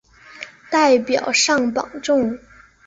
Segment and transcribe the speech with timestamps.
[0.71, 2.39] 代表上榜中